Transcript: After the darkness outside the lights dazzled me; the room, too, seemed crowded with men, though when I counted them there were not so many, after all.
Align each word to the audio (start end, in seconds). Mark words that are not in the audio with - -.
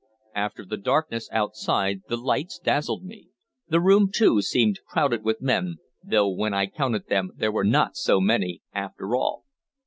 After 0.33 0.65
the 0.65 0.77
darkness 0.77 1.29
outside 1.31 2.01
the 2.07 2.17
lights 2.17 2.57
dazzled 2.57 3.05
me; 3.05 3.27
the 3.67 3.79
room, 3.79 4.09
too, 4.11 4.41
seemed 4.41 4.79
crowded 4.87 5.23
with 5.23 5.43
men, 5.43 5.75
though 6.03 6.27
when 6.33 6.55
I 6.55 6.65
counted 6.65 7.05
them 7.05 7.33
there 7.35 7.51
were 7.51 7.63
not 7.63 7.95
so 7.95 8.19
many, 8.19 8.63
after 8.73 9.15
all. 9.15 9.45